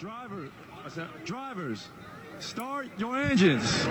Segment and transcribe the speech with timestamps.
[0.00, 0.48] Driver,
[0.82, 1.88] I said, drivers,
[2.38, 3.86] start your engines.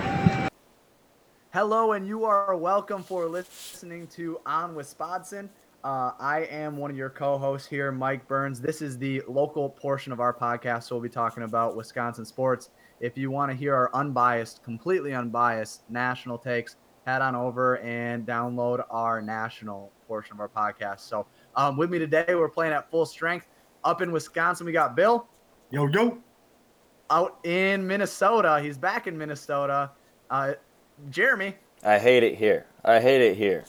[1.54, 5.52] Hello, and you are welcome for listening to On Wisconsin.
[5.84, 8.60] Uh, I am one of your co-hosts here, Mike Burns.
[8.60, 12.72] This is the local portion of our podcast, so we'll be talking about Wisconsin sports.
[13.00, 18.26] If you want to hear our unbiased, completely unbiased national takes, head on over and
[18.26, 21.02] download our national portion of our podcast.
[21.02, 23.46] So, um, with me today, we're playing at full strength.
[23.84, 25.28] Up in Wisconsin, we got Bill.
[25.72, 26.18] Yo, yo.
[27.12, 29.92] Out in Minnesota, he's back in Minnesota.
[30.28, 30.54] Uh,
[31.12, 31.54] Jeremy.
[31.84, 32.66] I hate it here.
[32.84, 33.66] I hate it here.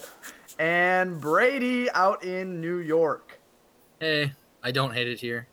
[0.58, 3.38] and Brady out in New York.
[4.00, 5.46] Hey, I don't hate it here.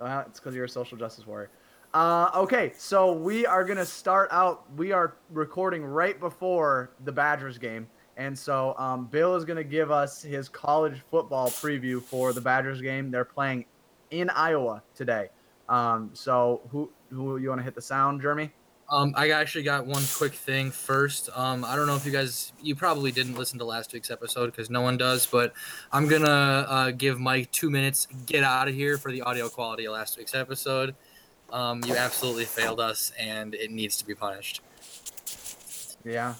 [0.00, 1.50] Uh, it's because you're a social justice warrior.
[1.92, 4.64] Uh, okay, so we are gonna start out.
[4.76, 9.90] We are recording right before the Badgers game, and so um, Bill is gonna give
[9.90, 13.10] us his college football preview for the Badgers game.
[13.10, 13.66] They're playing
[14.10, 15.28] in Iowa today.
[15.68, 18.52] Um, so who who you want to hit the sound, Jeremy?
[18.88, 21.28] Um, I actually got one quick thing first.
[21.34, 24.46] Um, I don't know if you guys, you probably didn't listen to last week's episode
[24.46, 25.54] because no one does, but
[25.90, 28.06] I'm gonna uh, give Mike two minutes.
[28.26, 30.94] Get out of here for the audio quality of last week's episode.
[31.50, 34.60] Um, you absolutely failed us, and it needs to be punished.
[36.04, 36.34] Yeah.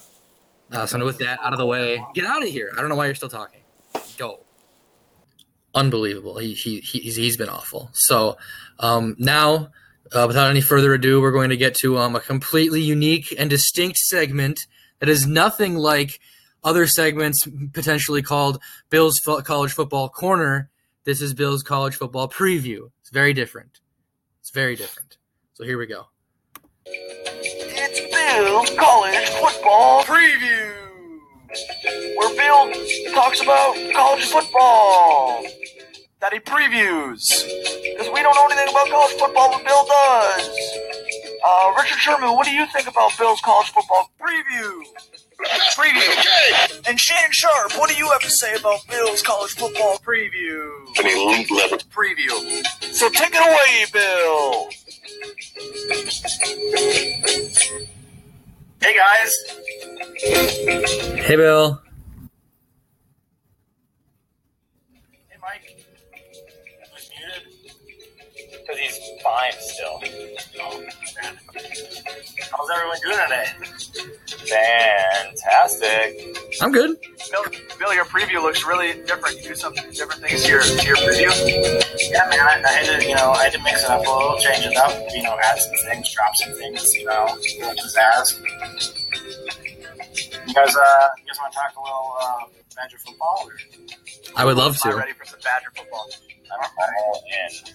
[0.71, 2.71] Uh, so with that out of the way, get out of here.
[2.77, 3.61] I don't know why you're still talking.
[5.77, 6.39] Unbelievable.
[6.39, 7.91] He, he he's he's been awful.
[7.93, 8.39] So
[8.81, 9.73] um, now,
[10.11, 13.51] uh, without any further ado, we're going to get to um, a completely unique and
[13.51, 14.59] distinct segment
[15.01, 16.19] that is nothing like
[16.65, 20.71] other segments potentially called Bill's College Football Corner.
[21.05, 22.91] This is Bill's College Football Preview.
[23.03, 23.81] It's very different.
[24.41, 25.19] It's very different.
[25.53, 26.07] So here we go.
[26.87, 30.87] It's Bill's College Football Preview
[32.17, 35.45] where Bill talks about college football
[36.21, 37.21] that he previews.
[37.93, 40.49] Because we don't know anything about college football, but Bill does.
[41.47, 44.83] Uh, Richard Sherman, what do you think about Bill's college football preview?
[45.77, 46.09] Preview.
[46.19, 46.81] Okay.
[46.89, 50.71] And Shannon Sharpe, what do you have to say about Bill's college football preview?
[50.99, 52.65] An elite level preview.
[52.95, 54.71] So take it away, Bill.
[58.81, 59.33] Hey guys.
[61.27, 61.83] Hey Bill.
[65.37, 65.85] Hey Mike.
[66.95, 67.43] Who's muted?
[68.51, 70.01] Because he's fine still.
[70.61, 70.85] Oh.
[72.53, 73.47] How's everyone doing today?
[75.35, 76.37] Fantastic.
[76.63, 76.97] I'm good.
[77.31, 77.45] Bill,
[77.79, 79.37] Bill, your preview looks really different.
[79.37, 82.11] You do some different things to your to your preview.
[82.11, 82.41] Yeah, man.
[82.41, 84.65] I, I had to, you know, I had to mix it up a little, change
[84.65, 84.93] it up.
[85.15, 86.95] You know, add some things, drop some things.
[86.95, 88.41] You know, a little pizzazz.
[90.47, 93.45] You guys, uh, you guys want to talk a little uh, Badger football?
[93.45, 93.53] Or?
[94.37, 94.89] I would love to.
[94.91, 96.09] I'm ready for some Badger football.
[96.53, 97.73] I'm all in.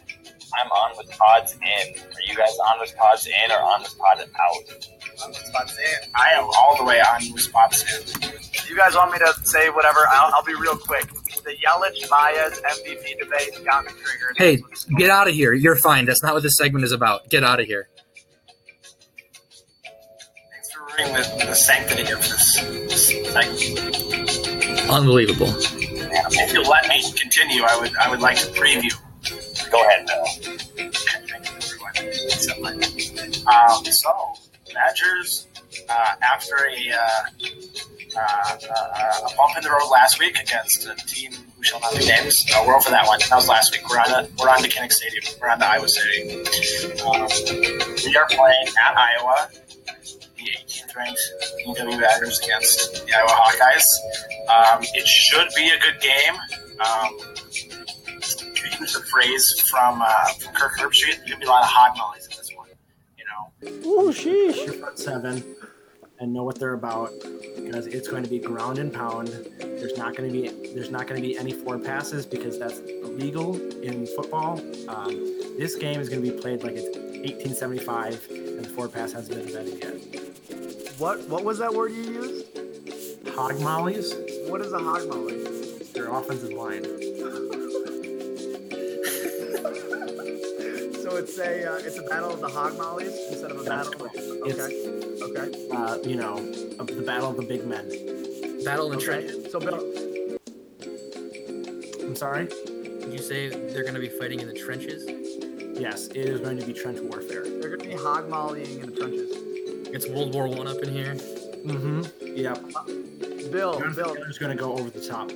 [0.54, 1.96] I'm on with pods in.
[1.98, 4.88] Are you guys on with pods in or on with pods out?
[5.24, 6.12] On Wisconsin.
[6.16, 8.22] I am all the way on Wisconsin.
[8.68, 10.00] You guys want me to say whatever?
[10.10, 11.08] I'll, I'll be real quick.
[11.44, 14.38] The Yelich Baez MVP debate got me triggered.
[14.38, 14.64] Hey,
[14.98, 15.54] get out of here.
[15.54, 16.06] You're fine.
[16.06, 17.30] That's not what this segment is about.
[17.30, 17.88] Get out of here.
[20.52, 24.90] Thanks for ruining the, the sanctity of this, this segment.
[24.90, 25.54] Unbelievable.
[26.34, 28.92] If you'll let me continue, I would I would like to preview.
[29.72, 30.26] Go ahead, Bill.
[33.48, 34.34] Um, so,
[34.74, 35.48] Badgers,
[35.90, 37.24] uh, after a, uh,
[38.18, 41.94] uh, uh, a bump in the road last week against a team who shall not
[41.94, 43.20] be named, uh, we're over that one.
[43.30, 43.88] That was last week.
[43.90, 45.24] We're on to, we're on to Kinnick Stadium.
[45.42, 46.32] We're on to Iowa City.
[47.02, 47.28] Um,
[48.06, 49.50] we are playing at Iowa,
[50.38, 51.22] the 18th ranked
[51.68, 53.86] UW Badgers against the Iowa Hawkeyes.
[54.50, 56.36] Um, it should be a good game.
[56.80, 57.20] Um,
[58.22, 61.64] to use a phrase from, uh, from Kirk Herbstreit, there's going to be a lot
[61.64, 62.70] of hog mollies in this one.
[63.18, 64.80] You know, Ooh, sheesh.
[64.80, 65.44] Front seven
[66.22, 67.12] and know what they're about
[67.56, 69.28] because it's going to be ground and pound.
[69.60, 72.80] There's not going to be there's not going to be any forward passes because that's
[72.80, 74.62] illegal in football.
[74.88, 75.10] Um,
[75.58, 79.36] this game is going to be played like it's 1875 and the forward pass hasn't
[79.36, 81.00] been invented yet.
[81.00, 82.46] What what was that word you used?
[83.30, 84.14] Hog mollies,
[84.48, 85.44] What is a hog molly?
[85.94, 86.86] their offensive line.
[91.02, 93.90] So it's a uh, it's a battle of the hog mollies instead of a That's
[93.90, 94.06] battle.
[94.06, 94.74] Of, correct.
[95.24, 95.70] okay, okay.
[95.72, 96.38] Uh, you know,
[96.80, 97.90] of the battle of the big men.
[98.64, 99.28] Battle in the Okay.
[99.28, 99.52] trenches.
[99.52, 99.84] So Bill,
[102.06, 102.46] I'm sorry.
[102.48, 105.04] Did you say they're going to be fighting in the trenches?
[105.78, 107.44] Yes, it is going to be trench warfare.
[107.60, 109.32] they're gonna be hog mollying in the trenches.
[109.94, 111.16] It's World War One up in here.
[111.66, 112.38] Mm-hmm.
[112.38, 113.52] Yep.
[113.52, 115.30] Bill, Bill, Is going to go over the top.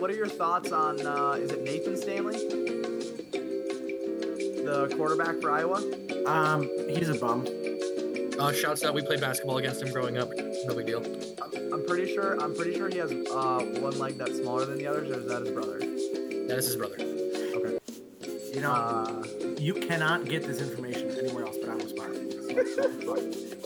[0.00, 2.36] what are your thoughts on uh, is it Nathan Stanley?
[4.68, 5.82] the quarterback for Iowa?
[6.26, 7.46] Um, he's a bum.
[8.38, 8.92] Uh, shouts out.
[8.94, 10.28] We played basketball against him growing up.
[10.66, 11.02] No big deal.
[11.42, 12.38] I'm, I'm pretty sure.
[12.40, 15.26] I'm pretty sure he has uh, one leg that's smaller than the others, or is
[15.28, 15.78] that his brother?
[15.78, 16.96] That is his brother.
[17.00, 17.78] Okay.
[18.54, 19.24] You know, Uh,
[19.58, 22.30] you cannot get this information anywhere else but on Wisconsin.
[22.76, 23.57] So,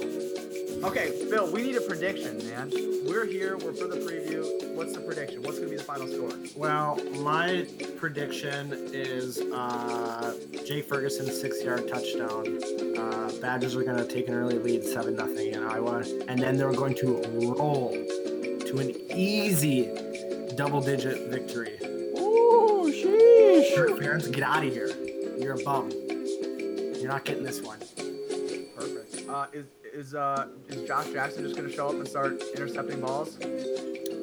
[0.83, 2.71] okay, Phil, We need a prediction, man.
[3.07, 3.57] We're here.
[3.59, 4.75] We're for the preview.
[4.75, 5.43] What's the prediction?
[5.43, 6.31] What's gonna be the final score?
[6.57, 10.35] well, my prediction is uh,
[10.65, 12.59] Jake Ferguson six yard touchdown.
[12.99, 16.57] Uh, Badgers are going to take an early lead, seven nothing in Iowa, and then
[16.57, 17.23] they're going to
[17.59, 19.91] roll to an easy
[20.57, 21.79] double digit victory.
[22.19, 23.75] Ooh, sheesh.
[23.75, 24.91] Kirk Ferentz, get out of here.
[25.39, 25.91] You're a bum.
[25.91, 27.79] You're not getting this one.
[29.93, 29.95] Perfect.
[29.95, 33.39] Is is uh is Josh Jackson just gonna show up and start intercepting balls?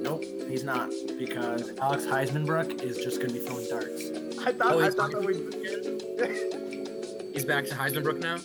[0.02, 4.02] Nope, he's not because Alex Heismanbrook is just going to be throwing darts.
[4.46, 5.36] I thought Oh, I he's thought that we.
[7.34, 8.38] He's back to Heisenbrook now.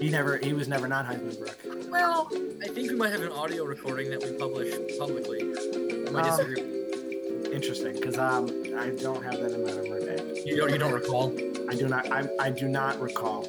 [0.00, 1.90] He never, he was never not Heismanbrook.
[1.90, 2.28] Well,
[2.62, 5.42] I think we might have an audio recording that we publish publicly.
[5.42, 7.52] I might Um, disagree.
[7.52, 8.46] Interesting, because um,
[8.78, 10.38] I don't have that in my memory bank.
[10.46, 11.32] You don't, you don't recall?
[11.68, 12.10] I do not.
[12.10, 13.46] I, I do not recall.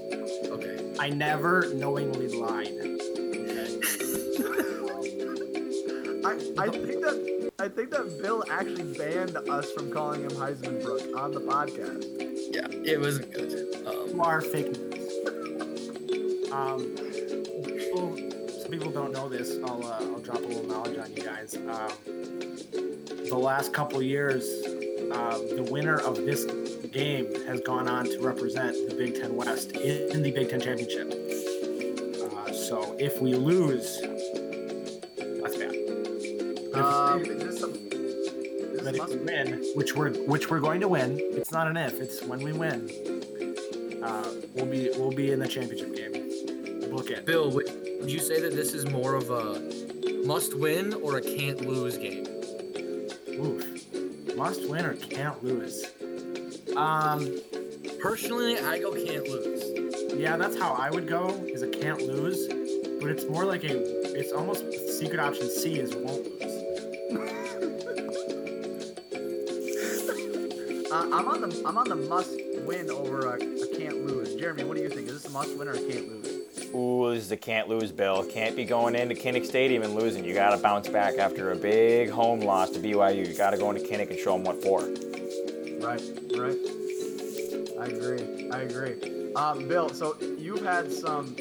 [0.51, 0.93] Okay.
[0.99, 2.82] I never knowingly lied.
[6.57, 10.81] I, I think that I think that Bill actually banned us from calling him Heisman
[10.83, 12.05] Brook on the podcast.
[12.53, 13.75] Yeah, it wasn't good.
[13.87, 16.51] Um, You are fake news.
[16.51, 16.95] Um,
[17.65, 18.15] people,
[18.61, 19.57] some people don't know this.
[19.65, 21.55] I'll uh, I'll drop a little knowledge on you guys.
[21.55, 21.91] Um,
[23.29, 24.43] the last couple years,
[25.11, 26.45] um, the winner of this
[26.91, 31.09] game has gone on to represent the Big Ten West in the Big Ten Championship.
[32.21, 33.99] Uh, so if we lose,
[39.15, 42.53] win, which we're which we're going to win, it's not an if, it's when we
[42.53, 42.89] win.
[44.03, 46.89] Uh, we'll be we'll be in the championship game.
[46.91, 47.25] Book it.
[47.25, 47.69] Bill, would,
[48.05, 49.61] you say that this is more of a
[50.25, 52.25] must win or a can't lose game?
[53.29, 54.35] Oof.
[54.35, 55.85] Must win or can't lose.
[56.75, 57.39] Um,
[58.03, 60.13] Personally, I go can't lose.
[60.19, 61.29] yeah, that's how I would go.
[61.47, 62.47] Is a can't lose,
[62.99, 63.79] but it's more like a.
[64.13, 64.65] It's almost
[64.99, 67.39] secret option C is won't lose.
[70.93, 72.31] uh, I'm on the I'm on the must
[72.67, 74.35] win over a, a can't lose.
[74.35, 75.07] Jeremy, what do you think?
[75.07, 76.69] Is this a must win or a can't lose?
[76.75, 78.23] Ooh, this is a can't lose, Bill.
[78.23, 80.23] Can't be going into Kinnick Stadium and losing.
[80.23, 83.27] You got to bounce back after a big home loss to BYU.
[83.27, 84.81] You got to go into Kinnick and show them what for.
[85.81, 86.01] Right,
[86.37, 86.57] right.
[87.79, 88.49] I agree.
[88.51, 89.33] I agree.
[89.33, 91.35] Um, Bill, so you've had some.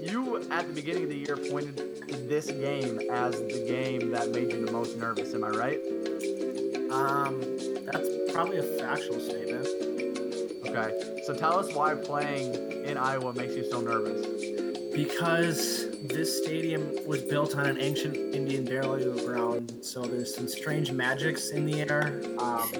[0.00, 1.76] You at the beginning of the year pointed
[2.08, 5.32] to this game as the game that made you the most nervous.
[5.34, 5.78] Am I right?
[6.90, 7.59] Um, that's
[8.40, 9.66] probably a factual statement.
[10.66, 11.22] Okay.
[11.26, 12.54] So tell us why playing
[12.86, 14.24] in Iowa makes you so nervous.
[14.94, 20.90] Because this stadium was built on an ancient Indian burial ground, so there's some strange
[20.90, 22.22] magics in the air.
[22.38, 22.70] Um,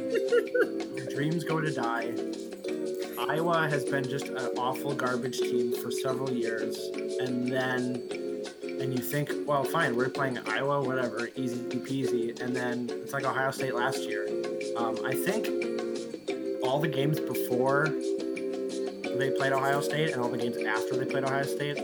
[1.14, 2.14] dreams go to die.
[3.30, 6.78] Iowa has been just an awful garbage team for several years,
[7.20, 8.02] and then
[8.62, 13.24] and you think, well, fine, we're playing Iowa, whatever, easy peasy, and then it's like
[13.24, 14.26] Ohio State last year.
[14.80, 15.46] Um, I think
[16.62, 17.88] all the games before
[19.18, 21.78] they played Ohio State and all the games after they played Ohio State,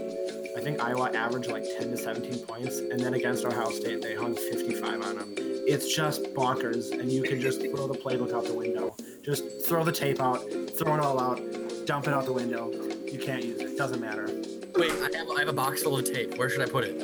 [0.57, 4.15] I think Iowa averaged like 10 to 17 points, and then against Ohio State, they
[4.15, 5.35] hung 55 on them.
[5.37, 8.97] It's just bonkers, and you can just throw the playbook out the window.
[9.23, 10.41] Just throw the tape out,
[10.79, 11.39] throw it all out,
[11.85, 12.73] dump it out the window.
[12.73, 13.77] You can't use it.
[13.77, 14.27] Doesn't matter.
[14.75, 16.39] Wait, I have, I have a box full of tape.
[16.39, 17.03] Where should I put it?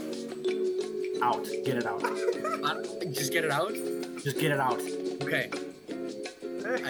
[1.23, 1.47] Out.
[1.67, 2.01] Get it out.
[3.13, 3.75] Just get it out?
[4.23, 4.81] Just get it out.
[5.23, 5.51] Okay.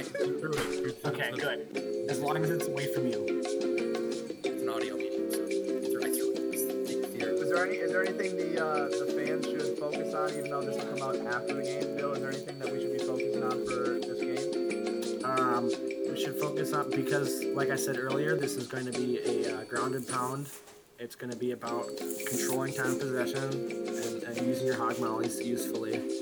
[0.03, 0.99] I threw it.
[1.05, 2.07] Okay, good.
[2.11, 3.25] As long as it's away from you.
[3.29, 6.33] It's an audio medium, so I threw I threw.
[6.35, 7.31] It's here.
[7.31, 10.63] Is there any is there anything the uh, the fans should focus on, even though
[10.63, 11.97] this will come out after the game?
[11.97, 15.25] Bill, is there anything that we should be focusing on for this game?
[15.25, 15.67] Um,
[16.11, 19.55] we should focus on because, like I said earlier, this is going to be a
[19.57, 20.49] uh, grounded pound.
[20.99, 21.87] It's going to be about
[22.29, 26.22] controlling time possession and, and using your hog mollies usefully.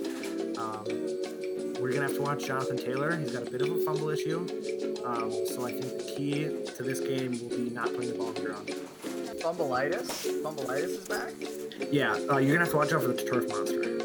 [1.80, 3.16] We're going to have to watch Jonathan Taylor.
[3.16, 4.40] He's got a bit of a fumble issue.
[5.04, 6.44] Um, so I think the key
[6.76, 8.68] to this game will be not putting the ball on the ground.
[9.40, 10.42] Fumbleitis?
[10.42, 11.32] Fumbleitis is back?
[11.90, 13.96] Yeah, uh, you're going to have to watch out for the turf monster.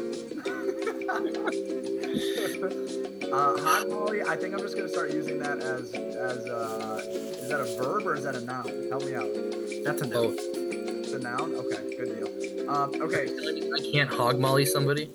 [3.32, 7.48] Uh, hot molly, I think I'm just gonna start using that as as uh, is
[7.48, 8.86] that a verb or is that a noun?
[8.88, 9.28] Help me out.
[9.84, 10.28] That's a no.
[10.28, 10.38] Both.
[10.38, 11.54] It's a noun.
[11.54, 12.70] Okay, good deal.
[12.70, 13.28] Um, okay,
[13.74, 15.10] I can't hog molly somebody.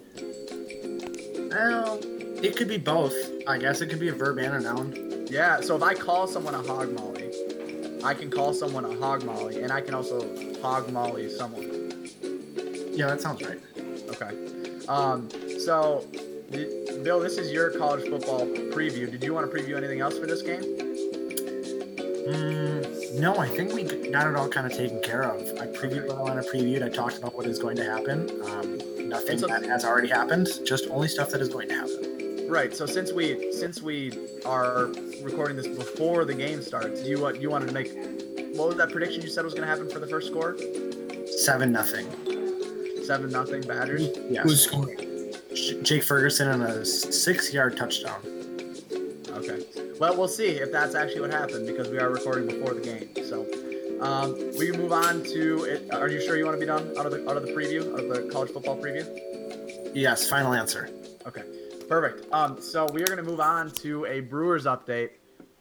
[1.50, 2.00] Well,
[2.44, 3.14] it could be both.
[3.48, 5.28] I guess it could be a verb and a noun.
[5.30, 5.62] yeah.
[5.62, 7.32] So if I call someone a hog molly,
[8.04, 10.22] I can call someone a hog molly, and I can also
[10.62, 12.10] hog molly someone.
[12.94, 13.60] Yeah, that sounds right.
[14.10, 14.86] Okay.
[14.88, 15.30] Um,
[15.60, 16.06] so,
[16.52, 18.46] did, Bill, this is your college football
[18.76, 19.10] preview.
[19.10, 20.64] Did you want to preview anything else for this game?
[22.28, 25.42] Mm, no, I think we got it all kind of taken care of.
[25.60, 26.76] I previewed what I want to preview.
[26.76, 28.30] And I talked about what is going to happen.
[28.46, 28.80] Um,
[29.10, 32.01] nothing a- that has already happened, just only stuff that is going to happen.
[32.52, 32.76] Right.
[32.76, 34.12] So since we since we
[34.46, 34.88] are
[35.24, 37.94] recording this before the game starts, you what you wanted to make?
[38.58, 40.58] What was that prediction you said was going to happen for the first score?
[41.28, 42.08] Seven nothing.
[43.06, 44.10] Seven nothing Badgers.
[44.30, 44.44] Yes.
[44.44, 45.34] Who's scoring?
[45.82, 48.20] Jake Ferguson on a six-yard touchdown.
[49.30, 49.64] Okay.
[49.98, 53.10] Well, we'll see if that's actually what happened because we are recording before the game.
[53.26, 53.48] So
[54.02, 55.64] um, we can move on to.
[55.64, 55.94] It.
[55.94, 57.98] Are you sure you want to be done out of the out of the preview
[57.98, 59.08] of the college football preview?
[59.94, 60.90] Yes, final answer.
[61.26, 61.44] Okay,
[61.92, 62.34] perfect.
[62.34, 65.10] Um, so we are going to move on to a Brewers update,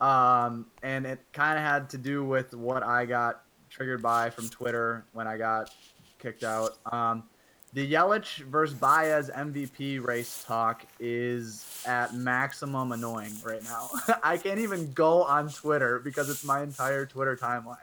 [0.00, 4.48] um, and it kind of had to do with what I got triggered by from
[4.48, 5.74] Twitter when I got
[6.20, 6.78] kicked out.
[6.92, 7.24] Um,
[7.72, 13.90] the Yelich versus Baez MVP race talk is at maximum annoying right now.
[14.22, 17.76] I can't even go on Twitter because it's my entire Twitter timeline.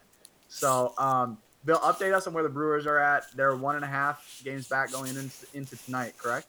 [0.47, 3.25] So, um, Bill, update us on where the Brewers are at.
[3.35, 6.47] They're one and a half games back going into, into tonight, correct?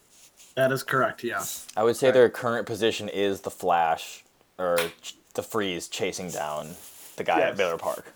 [0.55, 1.23] That is correct.
[1.25, 1.67] Yes.
[1.77, 4.25] I would say their current position is the Flash
[4.59, 4.79] or
[5.35, 6.75] the Freeze chasing down
[7.17, 7.53] the guy Yes.
[7.53, 8.13] at Miller Park.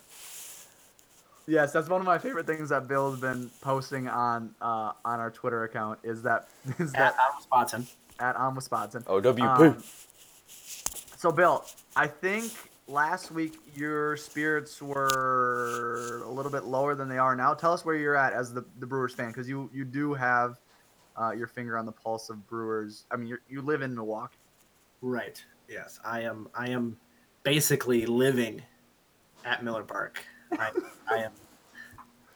[1.45, 5.29] Yes, that's one of my favorite things that Bill's been posting on uh, on our
[5.29, 5.99] Twitter account.
[6.03, 6.47] Is that
[6.79, 7.41] is At that Adam
[7.85, 7.85] Spotson.
[8.19, 9.03] at on Wisconsin?
[9.03, 9.41] OWP.
[9.75, 9.83] Um,
[11.17, 12.51] so, Bill, I think
[12.87, 17.53] last week your spirits were a little bit lower than they are now.
[17.53, 20.59] Tell us where you're at as the, the Brewers fan, because you you do have
[21.19, 23.05] uh, your finger on the pulse of Brewers.
[23.11, 24.37] I mean, you you live in Milwaukee.
[25.01, 25.43] Right.
[25.69, 26.47] Yes, I am.
[26.55, 26.97] I am
[27.43, 28.61] basically living
[29.45, 30.23] at Miller Park.
[30.53, 30.71] I,
[31.09, 31.31] I am.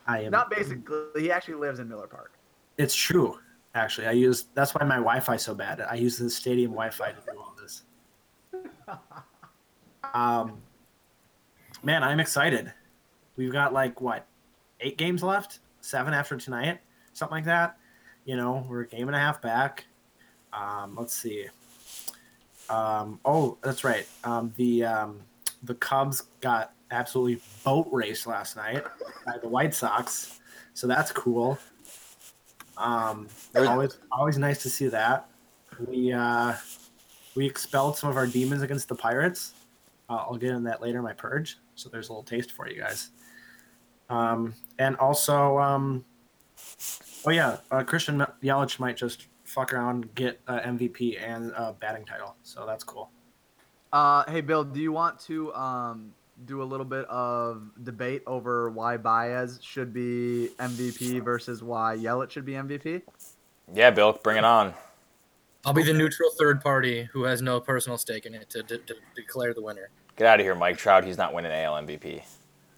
[0.08, 0.32] I am.
[0.32, 2.34] Not basically, he actually lives in Miller Park.
[2.78, 3.40] It's true.
[3.76, 4.46] Actually, I use.
[4.54, 5.82] That's why my Wi-Fi is so bad.
[5.82, 7.84] I use the stadium Wi-Fi to do all this.
[10.14, 10.58] Um,
[11.84, 12.74] man, I'm excited.
[13.36, 14.26] We've got like what,
[14.80, 15.60] eight games left?
[15.82, 16.80] Seven after tonight,
[17.14, 17.78] something like that.
[18.28, 19.86] You know, we're a game and a half back.
[20.52, 21.48] Um, let's see.
[22.70, 24.06] Um, oh, that's right.
[24.26, 25.22] Um, the um,
[25.64, 28.84] the Cubs got absolutely boat raced last night
[29.26, 30.42] by the White Sox,
[30.74, 31.58] so that's cool.
[32.76, 35.30] Um, always always nice to see that.
[35.88, 36.56] We uh,
[37.34, 39.54] we expelled some of our demons against the Pirates.
[40.10, 42.78] Uh, I'll get in that later my purge, so there's a little taste for you
[42.78, 43.12] guys.
[44.10, 46.04] Um, and also, um,
[47.26, 52.06] oh yeah, uh, Christian Yelich might just fuck around, get uh, MVP and uh, batting
[52.06, 53.10] title, so that's cool.
[53.94, 56.14] Uh, hey Bill, do you want to um,
[56.46, 62.32] do a little bit of debate over why Baez should be MVP versus why Yelich
[62.32, 63.02] should be MVP?
[63.74, 64.74] Yeah, Bill, bring it on.
[65.66, 68.78] I'll be the neutral third party who has no personal stake in it to, to,
[68.78, 69.90] to declare the winner.
[70.16, 71.04] Get out of here, Mike Trout.
[71.04, 72.24] He's not winning AL MVP.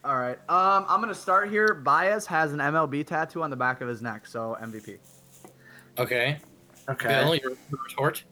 [0.04, 0.38] All right.
[0.50, 1.74] Um, I'm gonna start here.
[1.74, 4.98] Baez has an MLB tattoo on the back of his neck, so MVP.
[5.98, 6.40] Okay.
[6.88, 8.24] Okay, Bill, your your retort.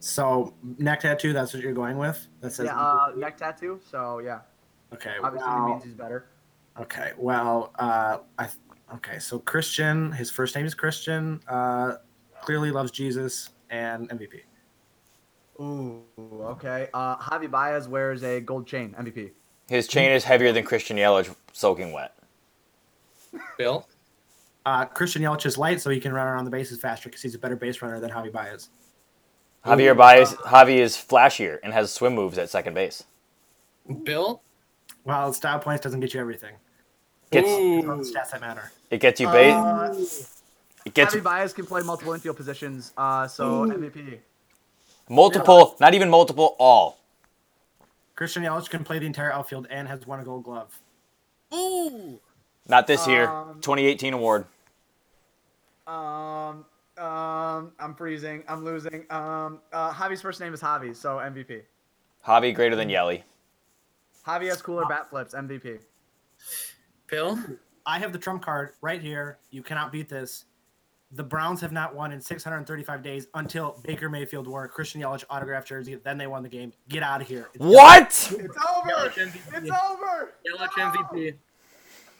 [0.00, 1.32] so neck tattoo.
[1.32, 2.26] That's what you're going with.
[2.40, 3.80] That says Yeah, uh, neck tattoo.
[3.88, 4.40] So yeah,
[4.92, 5.14] okay.
[5.22, 6.26] obviously well- it means he's better.
[6.80, 7.12] Okay.
[7.16, 8.48] Well, uh, I
[8.94, 9.18] okay.
[9.18, 11.40] So Christian, his first name is Christian.
[11.46, 11.96] Uh,
[12.42, 14.40] clearly loves Jesus and MVP.
[15.60, 16.88] Ooh, okay.
[16.92, 18.94] Uh, Javi Baez wears a gold chain.
[18.98, 19.30] MVP.
[19.72, 22.12] His chain is heavier than Christian Yelich soaking wet.
[23.56, 23.88] Bill.
[24.66, 27.34] Uh, Christian Yelich is light, so he can run around the bases faster because he's
[27.34, 28.68] a better base runner than Javi Baez.
[29.64, 33.04] Javier Baez, Javi is flashier and has swim moves at second base.
[34.02, 34.42] Bill.
[35.06, 36.54] Well, style points doesn't get you everything.
[37.30, 38.70] Gets It's not the stats that matter.
[38.90, 39.54] it gets you base.
[39.54, 39.94] Uh,
[40.84, 42.92] It gets Javi Baez can play multiple infield positions.
[42.94, 44.18] Uh, so MVP.
[45.08, 46.98] multiple, not even multiple, all.
[48.14, 50.80] Christian Yelich can play the entire outfield and has won a Gold Glove.
[51.54, 52.20] Ooh.
[52.68, 53.28] Not this year.
[53.28, 54.46] Um, 2018 award.
[55.86, 56.64] Um,
[56.98, 58.44] um, I'm freezing.
[58.48, 59.04] I'm losing.
[59.10, 61.62] Um, uh, Javi's first name is Javi, so MVP.
[62.26, 63.24] Javi greater than Yelly.
[64.26, 65.34] Javi has cooler bat flips.
[65.34, 65.80] MVP.
[67.08, 67.38] Bill.
[67.84, 69.38] I have the trump card right here.
[69.50, 70.44] You cannot beat this.
[71.14, 75.24] The Browns have not won in 635 days until Baker Mayfield wore a Christian Yelich
[75.28, 75.94] autographed jersey.
[75.96, 76.72] Then they won the game.
[76.88, 77.48] Get out of here.
[77.52, 78.06] It's What?
[78.06, 78.90] It's over.
[78.90, 79.54] Yelich MVP.
[79.54, 80.32] It's over.
[80.46, 80.84] Yelich No!
[80.90, 81.34] MVP.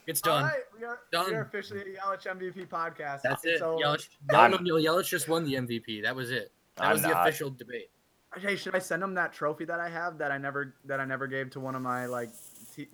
[0.06, 0.44] It's done.
[0.44, 3.22] right, we are, we are officially a Yelich MVP podcast.
[3.22, 3.62] That's It's it.
[3.62, 3.82] over.
[3.82, 6.02] Yelich, no, I'm- no, no, Yelich just won the MVP.
[6.02, 6.50] That was it.
[6.76, 7.26] That I'm was the not.
[7.26, 7.88] official debate.
[8.36, 11.04] Hey, should I send him that trophy that I have that I never that I
[11.04, 12.36] never gave to one of my like t-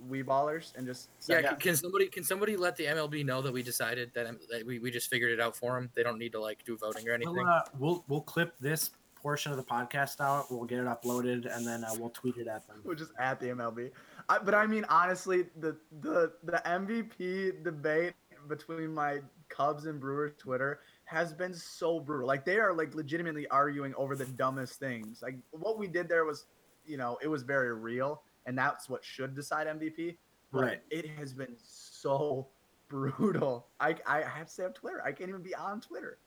[0.09, 3.43] we ballers and just Yeah, send can- can somebody can somebody let the MLB know
[3.43, 5.91] that we decided that, that we, we just figured it out for them?
[5.95, 7.35] They don't need to like do voting or anything.
[7.35, 10.47] We'll, uh, we'll we'll clip this portion of the podcast out.
[10.51, 12.81] We'll get it uploaded, and then uh, we'll tweet it at them.
[12.85, 13.91] We'll just at the MLB.
[14.29, 18.15] I, but I mean, honestly, the the the MVP debate
[18.49, 22.27] between my Cubs and Brewers Twitter has been so brutal.
[22.27, 25.23] Like they are like legitimately arguing over the dumbest things.
[25.23, 26.47] Like what we did there was,
[26.87, 30.17] you know, it was very real, and that's what should decide MVP.
[30.51, 30.83] But Right.
[30.91, 32.49] It has been so
[32.89, 33.67] brutal.
[33.79, 36.19] I I have to say on Twitter, I can't even be on Twitter.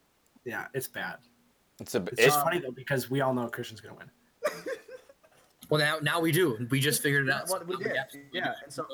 [0.46, 1.18] Yeah, it's bad.
[1.82, 4.10] It's a It's it's, just funny though because we all know Christian's gonna win.
[5.70, 6.68] Well, now now we do.
[6.70, 7.48] We just figured it out.
[7.50, 8.86] What we did, absolutely yeah, and so-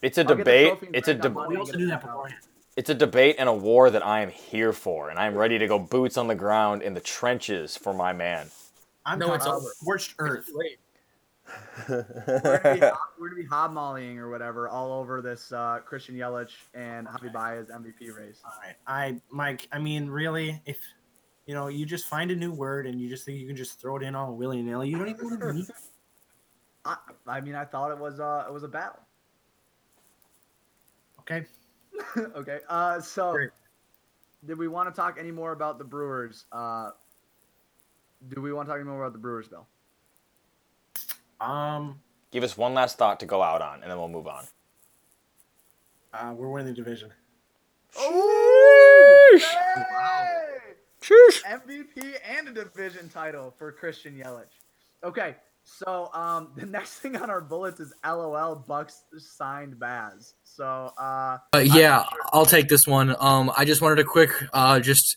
[0.00, 0.78] it's a I'll debate.
[0.94, 2.40] It's a brag on deb- money We also knew that beforehand.
[2.78, 5.66] it's a debate and a war that I am here for, and I'm ready to
[5.66, 8.48] go boots on the ground in the trenches for my man.
[9.04, 9.72] I'm No, it's talking over.
[9.76, 10.48] scorched earth.
[10.54, 10.78] Wait,
[11.88, 16.14] we're gonna, be, hob- we're gonna be hobmollying or whatever all over this uh, Christian
[16.14, 18.40] Yelich and Javi Baez MVP race.
[18.44, 19.68] All right, I Mike.
[19.72, 20.78] I mean, really, if
[21.46, 23.80] you know, you just find a new word and you just think you can just
[23.80, 24.88] throw it in all willy nilly.
[24.88, 25.70] You don't even want to meet.
[26.84, 29.00] I, I mean, I thought it was uh, it was a battle.
[31.20, 31.46] Okay.
[32.36, 32.60] okay.
[32.68, 33.50] Uh, so Great.
[34.46, 36.46] did we want to talk any more about the Brewers?
[36.52, 36.90] Uh,
[38.28, 39.66] do we want to talk any more about the Brewers, Bill?
[41.42, 44.44] Um, Give us one last thought to go out on, and then we'll move on.
[46.14, 47.10] uh, we're winning the division.
[47.98, 49.38] Oh,
[51.02, 54.44] MVP and a division title for Christian Yelich.
[55.04, 55.34] Okay,
[55.64, 60.34] so um, the next thing on our bullets is LOL Bucks signed Baz.
[60.44, 63.14] So uh, Uh, yeah, I'll take this one.
[63.20, 65.16] Um, I just wanted a quick, uh, just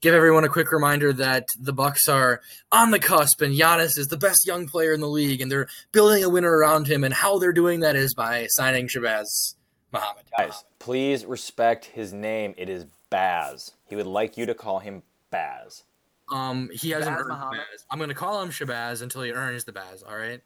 [0.00, 2.40] give everyone a quick reminder that the Bucks are
[2.72, 5.68] on the cusp, and Giannis is the best young player in the league, and they're
[5.92, 7.02] building a winner around him.
[7.04, 9.54] And how they're doing that is by signing Shabazz
[9.92, 10.24] Muhammad.
[10.36, 12.54] Guys, please respect his name.
[12.56, 13.72] It is Baz.
[13.86, 15.84] He would like you to call him Baz.
[16.32, 17.60] Um, he hasn't Shabazz earned Muhammad.
[17.72, 17.84] Baz.
[17.90, 20.02] I'm gonna call him Shabazz until he earns the Baz.
[20.02, 20.40] All right,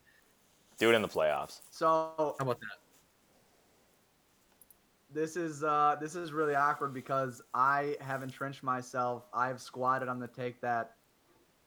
[0.78, 1.60] Do it in the playoffs.
[1.70, 2.66] so how about that?
[5.12, 9.24] This is uh, this is really awkward because I have entrenched myself.
[9.34, 10.94] I have squatted on the take that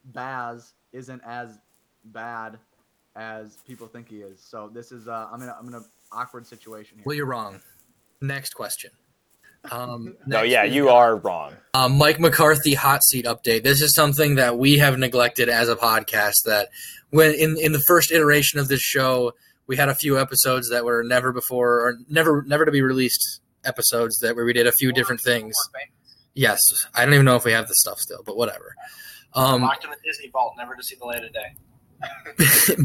[0.05, 1.59] Baz isn't as
[2.05, 2.57] bad
[3.15, 4.39] as people think he is.
[4.41, 7.03] So this is uh, I'm in a, I'm in an awkward situation here.
[7.05, 7.59] Well, you're wrong.
[8.21, 8.91] Next question.
[9.71, 11.53] Um, No, next yeah, you got- are wrong.
[11.73, 13.63] Uh, Mike McCarthy hot seat update.
[13.63, 16.43] This is something that we have neglected as a podcast.
[16.45, 16.69] That
[17.11, 19.33] when in in the first iteration of this show,
[19.67, 23.41] we had a few episodes that were never before or never never to be released
[23.65, 25.55] episodes that where we did a few different things.
[26.33, 26.59] Yes,
[26.95, 28.75] I don't even know if we have the stuff still, but whatever.
[29.35, 31.55] Um, Locked in the Disney vault, never to see the light of day.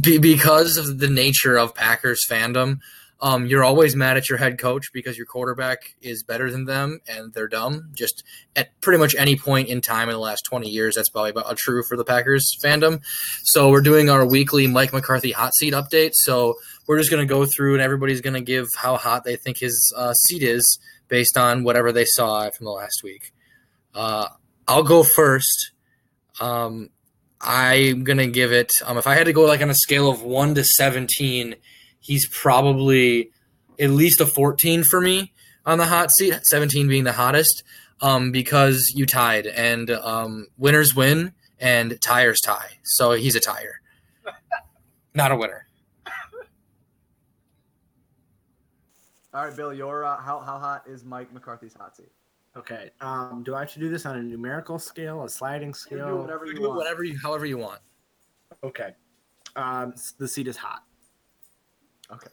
[0.21, 2.79] because of the nature of Packers fandom,
[3.21, 7.01] um, you're always mad at your head coach because your quarterback is better than them
[7.09, 7.91] and they're dumb.
[7.93, 8.23] Just
[8.55, 11.57] at pretty much any point in time in the last 20 years, that's probably about
[11.57, 13.01] true for the Packers fandom.
[13.43, 16.13] So we're doing our weekly Mike McCarthy hot seat update.
[16.15, 16.55] So
[16.87, 19.59] we're just going to go through and everybody's going to give how hot they think
[19.59, 20.79] his uh, seat is
[21.09, 23.33] based on whatever they saw from the last week.
[23.95, 24.29] Uh,
[24.69, 25.73] I'll go first.
[26.41, 26.91] Um,
[27.41, 28.73] I'm gonna give it.
[28.85, 31.57] Um, if I had to go like on a scale of one to seventeen,
[32.09, 33.31] he's probably
[33.79, 35.33] at least a fourteen for me
[35.67, 36.35] on the hot seat.
[36.45, 37.63] Seventeen being the hottest,
[38.01, 42.79] um, because you tied, and um, winners win, and tires tie.
[42.83, 43.81] So he's a tire,
[45.15, 45.67] not a winner.
[49.35, 52.11] All right, Bill, your uh, how how hot is Mike McCarthy's hot seat?
[52.57, 52.91] Okay.
[53.01, 56.09] Um, do I have to do this on a numerical scale, a sliding You scale?
[56.09, 56.77] do whatever You you do want.
[56.79, 57.81] whatever you, however you want.
[58.65, 58.95] Okay.
[59.55, 60.83] Um, the seat is hot.
[62.13, 62.31] Okay.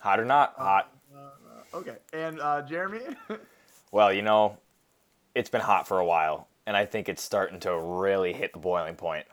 [0.00, 0.54] Hot or not?
[0.56, 0.92] Hot.
[1.14, 1.96] Uh, okay.
[2.12, 3.00] And uh, Jeremy.
[3.92, 4.56] Well, you know,
[5.34, 8.60] it's been hot for a while, and I think it's starting to really hit the
[8.60, 9.26] boiling point.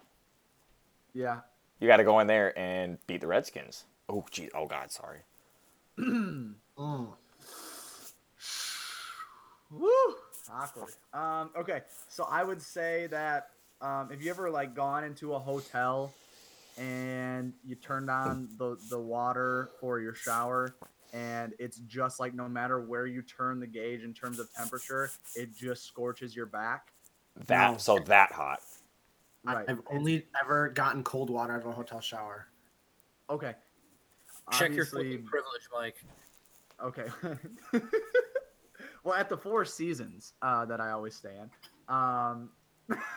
[1.14, 1.42] yeah.
[1.80, 3.84] You got to go in there and beat the Redskins.
[4.10, 4.50] Oh, gee.
[4.56, 5.20] Oh, God, sorry.
[6.00, 6.56] Mm.
[9.72, 9.90] Woo!
[10.52, 10.94] Awkward.
[11.14, 13.50] Um, okay, so I would say that
[13.82, 16.14] um, if you ever like gone into a hotel
[16.78, 20.76] and you turned on the the water for your shower
[21.14, 25.10] and it's just like no matter where you turn the gauge in terms of temperature,
[25.36, 26.92] it just scorches your back.
[27.48, 27.78] That No.
[27.78, 28.60] so that hot.
[29.44, 29.66] Right.
[29.70, 32.48] I've only ever gotten cold water out of a hotel shower.
[33.30, 33.56] Okay.
[34.52, 36.04] Check your Obviously- fucking privilege, Mike.
[36.84, 37.08] Okay.
[39.04, 41.50] well, at the Four Seasons uh, that I always stay in.
[41.94, 42.50] Um,
[42.88, 43.04] Because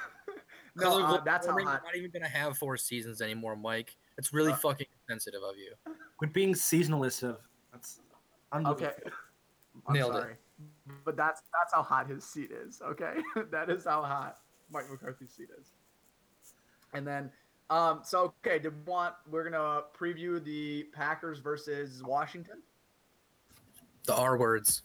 [0.76, 1.82] no, of uh, that's how hot.
[1.84, 3.96] Not even gonna have four seasons anymore, Mike.
[4.18, 5.72] It's really Uh, fucking sensitive of you.
[6.16, 7.38] Quit being seasonalist of
[8.52, 8.86] Unbelievable.
[8.86, 9.10] Okay.
[9.86, 10.18] I'm Nailed it.
[10.20, 10.34] sorry.
[11.04, 12.82] But that's that's how hot his seat is.
[12.82, 13.14] Okay,
[13.50, 14.38] that is how hot
[14.70, 15.72] Mike McCarthy's seat is.
[16.92, 17.30] And then,
[17.70, 22.58] um, so okay, did we want we're gonna preview the Packers versus Washington.
[24.04, 24.82] The R words.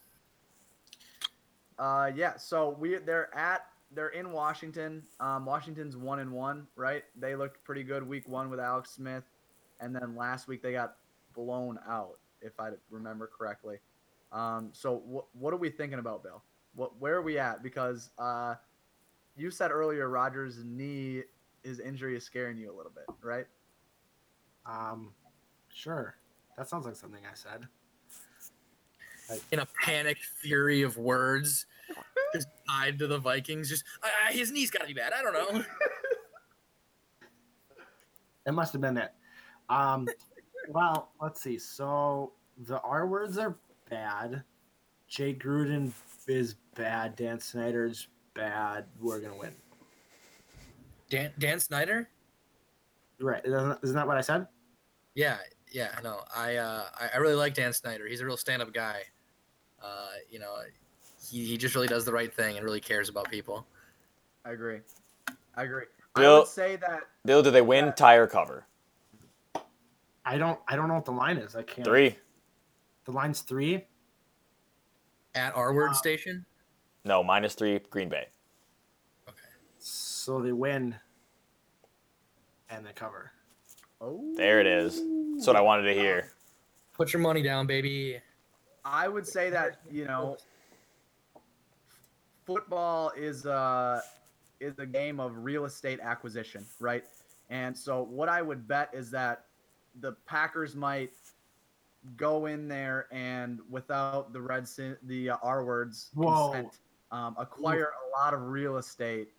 [1.78, 2.38] Uh, yeah.
[2.38, 5.04] So we they're at they're in Washington.
[5.20, 7.04] Um, Washington's one and one, right?
[7.18, 9.24] They looked pretty good week one with Alex Smith,
[9.80, 10.98] and then last week they got
[11.34, 13.78] blown out, if I remember correctly.
[14.32, 16.44] Um, so what what are we thinking about, Bill?
[16.76, 17.64] What where are we at?
[17.64, 18.56] Because uh,
[19.38, 21.24] you said earlier Rodgers' knee,
[21.64, 23.46] his injury is scaring you a little bit, right?
[24.66, 25.14] Um,
[25.74, 26.16] sure.
[26.58, 27.68] That sounds like something I said.
[29.52, 31.66] in a panic fury of words,
[32.36, 33.70] just tied to the Vikings.
[33.70, 35.14] Just uh, his knee's got to be bad.
[35.14, 35.64] I don't know.
[38.46, 39.12] It must have been it.
[39.70, 40.08] Um,
[40.70, 41.58] well, let's see.
[41.58, 42.34] So
[42.66, 43.58] the R words are
[43.90, 44.44] bad.
[45.08, 45.92] Jay Gruden
[46.28, 47.16] is bad.
[47.16, 48.86] Dan Snyder's bad.
[49.00, 49.56] We're gonna win.
[51.10, 52.10] Dan Dan Snyder.
[53.20, 53.44] Right?
[53.46, 54.48] Isn't that what I said?
[55.16, 55.38] Yeah,
[55.72, 56.20] yeah, I know.
[56.36, 58.08] I uh, I, I really like Dan Snyder.
[58.08, 59.02] He's a real stand-up guy.
[59.82, 60.56] Uh, you know,
[61.30, 63.66] he, he just really does the right thing and really cares about people.
[64.46, 64.80] I agree.
[65.56, 65.86] I agree.
[66.16, 68.66] I Bill- would say that Bill, do they win, tie, or cover?
[70.26, 70.60] I don't.
[70.68, 71.56] I don't know what the line is.
[71.56, 71.86] I can't.
[71.88, 72.16] Three?
[73.06, 73.86] The line's three.
[75.36, 76.46] At R word station.
[77.04, 78.28] No, minus three, Green Bay.
[79.28, 79.38] Okay.
[79.78, 80.96] So they win.
[82.70, 83.32] And they cover.
[84.02, 84.96] oh, There it is.
[85.36, 86.32] That's what I wanted to hear.
[86.94, 88.20] Put your money down, baby.
[88.84, 90.38] I would say that you know,
[92.46, 94.02] football is uh
[94.60, 97.04] is a game of real estate acquisition, right?
[97.50, 99.46] And so what I would bet is that
[100.00, 101.12] the Packers might
[102.18, 106.52] go in there and without the red sin- the uh, R words Whoa.
[106.52, 106.80] consent,
[107.12, 109.30] um, acquire a lot of real estate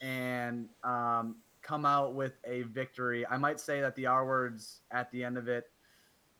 [0.00, 3.26] and um, come out with a victory.
[3.26, 5.70] I might say that the R words at the end of it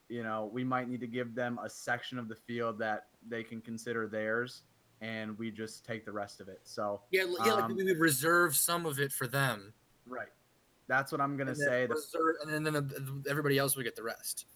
[0.08, 3.42] you know, we might need to give them a section of the field that they
[3.42, 4.62] can consider theirs,
[5.04, 6.60] and we just take the rest of it.
[6.64, 7.52] So, Yeah, yeah.
[7.52, 9.74] like Um, we reserve some of it for them.
[10.06, 10.32] right,
[10.86, 11.86] that's what I'm gonna and say.
[11.86, 14.46] Reserve- and then, then everybody else would get the rest.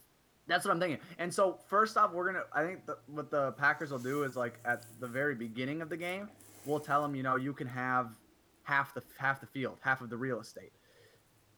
[0.46, 1.00] that's what I'm thinking.
[1.18, 2.44] And so, first off, we're gonna.
[2.54, 5.90] I think the, what the Packers will do is like at the very beginning of
[5.90, 6.30] the game,
[6.64, 8.16] we'll tell them, you know, you can have
[8.62, 10.72] half the half the field, half of the real estate.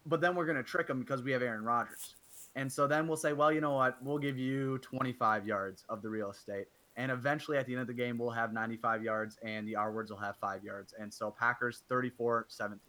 [0.06, 2.16] But then we're gonna trick them because we have Aaron Rodgers.
[2.56, 4.02] And so then we'll say, well, you know what?
[4.02, 6.66] We'll give you 25 yards of the real estate.
[6.96, 9.92] And eventually at the end of the game, we'll have 95 yards and the R
[9.92, 10.94] words will have five yards.
[10.98, 12.80] And so Packers 34 17.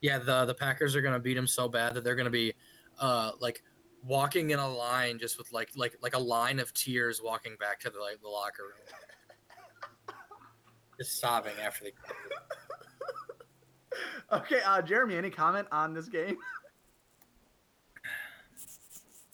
[0.00, 2.54] Yeah, the the Packers are gonna beat them so bad that they're gonna be,
[2.98, 3.62] uh, like
[4.02, 7.80] walking in a line just with like like like a line of tears walking back
[7.80, 10.16] to the like the locker room,
[10.98, 11.92] just sobbing after they.
[14.32, 16.36] Okay, uh, Jeremy, any comment on this game?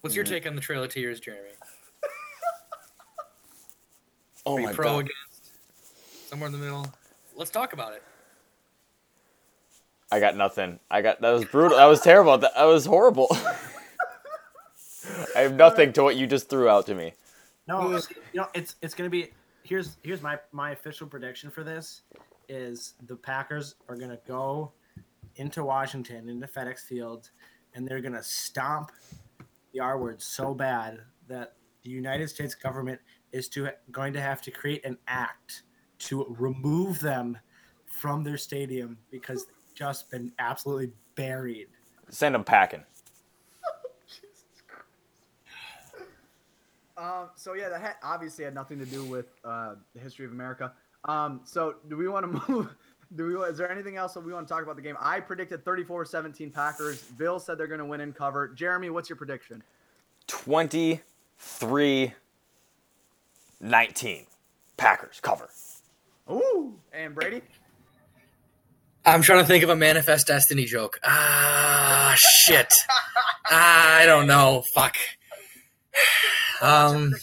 [0.03, 1.51] What's your take on the Trail of Tears, Jeremy?
[4.51, 4.99] Oh Are you my pro god.
[4.99, 6.29] against?
[6.29, 6.93] Somewhere in the middle.
[7.37, 8.03] Let's talk about it.
[10.11, 10.81] I got nothing.
[10.91, 11.77] I got that was brutal.
[11.77, 12.37] That was terrible.
[12.37, 13.29] That, that was horrible.
[15.37, 17.15] I have nothing to what you just threw out to me.
[17.69, 18.01] No, you
[18.35, 19.31] know it's it's gonna be.
[19.63, 22.03] Here's here's my my official prediction for this
[22.49, 24.73] is the Packers are gonna go
[25.37, 27.31] into Washington into FedEx Field,
[27.75, 28.91] and they're gonna stomp
[29.73, 33.01] the R word so bad that the United States government
[33.33, 35.63] is to going to have to create an act
[36.01, 37.39] to remove them
[37.87, 41.69] from their stadium because they've just been absolutely buried.
[42.09, 42.85] Send them packing.
[46.97, 50.33] Um, so yeah, that had, obviously had nothing to do with uh, the history of
[50.33, 50.75] America.
[51.07, 52.77] Um, so do we want to move?
[53.17, 53.35] Do we?
[53.47, 54.97] Is there anything else that we want to talk about the game?
[55.01, 57.03] I predicted 34-17 Packers.
[57.17, 58.49] Bill said they're going to win and cover.
[58.49, 59.63] Jeremy, what's your prediction?
[60.27, 62.13] 23
[63.61, 64.27] 19.
[64.77, 65.49] Packers cover.
[66.31, 67.43] Ooh, and Brady.
[69.05, 70.99] I'm trying to think of a manifest destiny joke.
[71.05, 72.73] Ah, shit.
[73.51, 74.63] I don't know.
[74.75, 74.97] Fuck.
[76.61, 77.15] Um,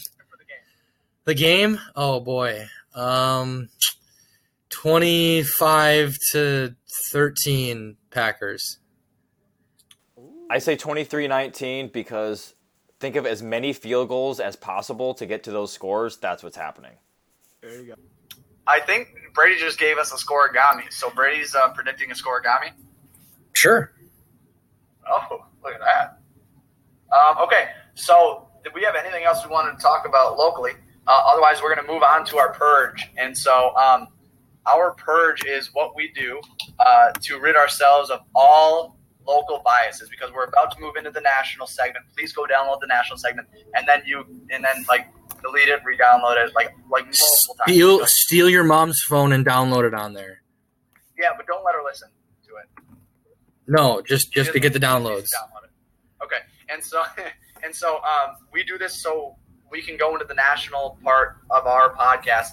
[1.24, 1.78] the game.
[1.94, 2.66] Oh boy.
[2.94, 3.68] Um,
[4.70, 6.74] twenty-five to
[7.10, 8.78] thirteen Packers.
[10.50, 12.54] I say 23 19 because
[13.00, 16.16] think of as many field goals as possible to get to those scores.
[16.16, 16.92] That's what's happening.
[17.60, 17.94] There you go.
[18.66, 20.92] I think Brady just gave us a scorigami.
[20.92, 22.70] So Brady's uh, predicting a scorigami.
[23.54, 23.92] Sure.
[25.10, 26.18] Oh, look at that.
[27.16, 30.72] Um, okay, so did we have anything else we wanted to talk about locally?
[31.06, 33.10] Uh, otherwise, we're going to move on to our purge.
[33.16, 34.08] And so, um,
[34.66, 36.38] our purge is what we do
[36.78, 38.97] uh, to rid ourselves of all
[39.28, 42.06] local biases because we're about to move into the national segment.
[42.16, 45.06] Please go download the national segment, and then you and then like
[45.42, 47.68] delete it, re-download it, like like multiple times.
[47.68, 50.42] Steal steal your mom's phone and download it on there.
[51.18, 52.08] Yeah, but don't let her listen
[52.46, 52.84] to it.
[53.66, 55.28] No, just just to get the downloads.
[55.28, 56.24] download it.
[56.24, 57.02] Okay, and so
[57.62, 59.36] and so um, we do this so
[59.70, 62.52] we can go into the national part of our podcast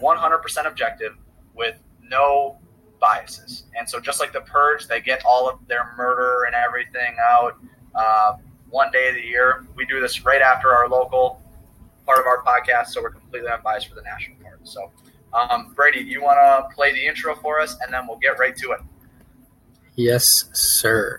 [0.00, 1.16] 100% objective
[1.54, 2.58] with no
[3.02, 3.64] biases.
[3.78, 7.58] And so just like the purge, they get all of their murder and everything out
[7.94, 8.36] uh,
[8.70, 9.66] one day of the year.
[9.76, 11.42] We do this right after our local
[12.06, 14.66] part of our podcast, so we're completely unbiased for the national part.
[14.66, 14.90] So.
[15.34, 18.54] Um, Brady, you want to play the intro for us, and then we'll get right
[18.56, 18.80] to it.
[19.96, 21.18] Yes, sir.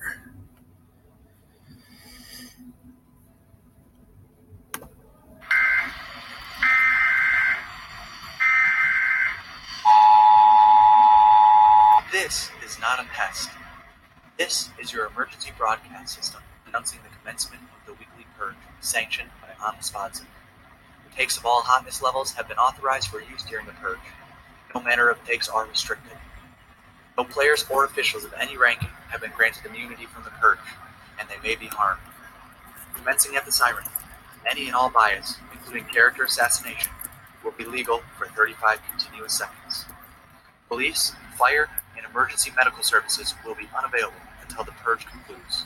[12.24, 13.50] This is not a pest.
[14.38, 19.50] This is your emergency broadcast system announcing the commencement of the weekly purge sanctioned by
[19.82, 20.24] Spadson.
[21.04, 24.00] The takes of all hotness levels have been authorized for use during the purge.
[24.74, 26.14] No manner of takes are restricted.
[27.18, 30.60] No players or officials of any ranking have been granted immunity from the purge,
[31.20, 32.00] and they may be harmed.
[32.96, 33.84] Commencing at the siren,
[34.50, 36.90] any and all bias, including character assassination,
[37.44, 39.84] will be legal for 35 continuous seconds.
[40.70, 45.66] Police, fire, and emergency medical services will be unavailable until the purge concludes.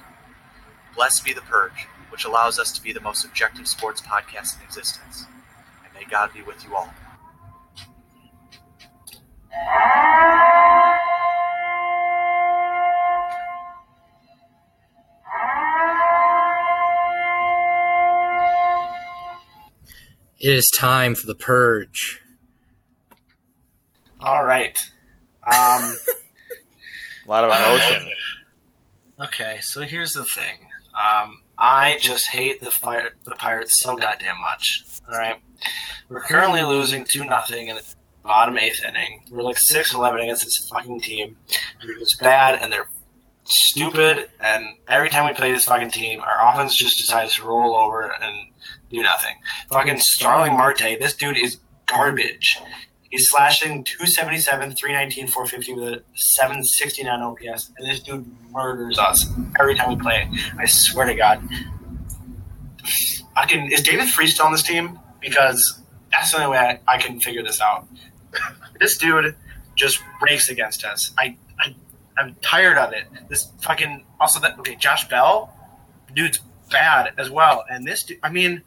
[0.96, 4.66] Blessed be the purge, which allows us to be the most objective sports podcast in
[4.66, 5.26] existence.
[5.84, 6.94] And may God be with you all.
[20.40, 22.22] It is time for the purge.
[24.22, 24.78] All right.
[25.44, 25.96] Um,
[27.28, 28.10] A lot of emotion.
[29.22, 30.60] okay, so here's the thing.
[30.96, 34.86] Um, I just hate the fire, the Pirates so goddamn much.
[35.12, 35.36] All right,
[36.10, 37.84] we're currently losing two nothing in the
[38.24, 39.24] bottom eighth inning.
[39.32, 41.38] We're like six eleven against this fucking team.
[41.84, 42.90] They're just bad and they're
[43.44, 44.30] stupid.
[44.40, 48.14] And every time we play this fucking team, our offense just decides to roll over
[48.22, 48.36] and
[48.90, 49.36] do nothing.
[49.70, 52.60] Fucking Starling Marte, this dude is garbage.
[53.10, 59.26] He's slashing 277, 319, 450 with a 769 OPS, and this dude murders us
[59.60, 60.30] every time we play.
[60.58, 61.48] I swear to God.
[63.36, 63.72] I can.
[63.72, 65.00] Is David Freese still on this team?
[65.22, 67.88] Because that's the only way I, I can figure this out.
[68.80, 69.36] this dude
[69.76, 71.14] just rakes against us.
[71.18, 71.76] I, I,
[72.18, 73.06] I'm tired of it.
[73.30, 75.54] This fucking also that okay, Josh Bell,
[76.14, 76.40] dude's
[76.70, 78.20] bad as well, and this dude.
[78.24, 78.64] I mean,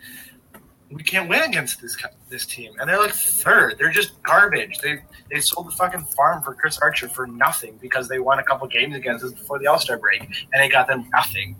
[0.93, 1.97] we can't win against this
[2.29, 3.77] this team, and they're like third.
[3.79, 4.79] They're just garbage.
[4.79, 4.99] They
[5.31, 8.67] they sold the fucking farm for Chris Archer for nothing because they won a couple
[8.67, 11.57] games against us before the All Star break, and they got them nothing.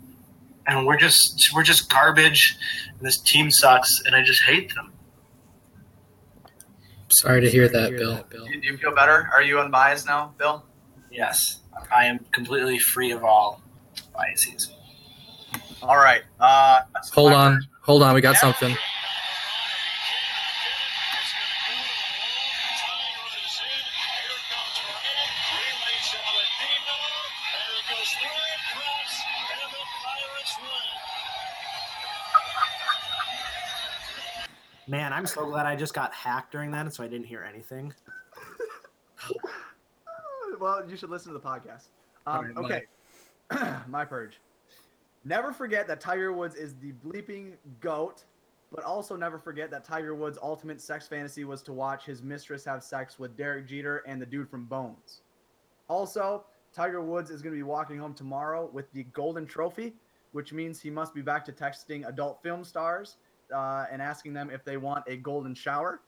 [0.67, 2.57] And we're just we're just garbage,
[2.97, 4.91] and this team sucks, and I just hate them.
[7.09, 8.23] Sorry to hear that, Bill.
[8.31, 9.29] Do you, do you feel better?
[9.33, 10.65] Are you unbiased now, Bill?
[11.11, 11.59] Yes,
[11.93, 13.61] I am completely free of all
[14.15, 14.71] biases.
[15.81, 16.21] All right.
[16.39, 18.13] Uh, so Hold my- on, hold on.
[18.15, 18.39] We got Yeah.
[18.39, 18.77] something.
[35.11, 37.93] Man, I'm so glad I just got hacked during that, so I didn't hear anything.
[40.59, 41.87] Well, you should listen to the podcast.
[42.27, 42.83] Um, right,
[43.51, 43.75] okay.
[43.87, 44.39] my purge.
[45.25, 48.25] Never forget that Tiger Woods is the bleeping goat,
[48.71, 52.63] but also never forget that Tiger Woods' ultimate sex fantasy was to watch his mistress
[52.65, 55.21] have sex with Derek Jeter and the dude from Bones.
[55.87, 56.43] Also,
[56.73, 59.95] Tiger Woods is going to be walking home tomorrow with the Golden Trophy,
[60.31, 63.17] which means he must be back to texting adult film stars
[63.53, 66.01] uh, and asking them if they want a golden shower.